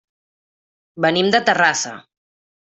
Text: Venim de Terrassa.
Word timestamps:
Venim 1.05 1.29
de 1.37 1.43
Terrassa. 1.51 1.93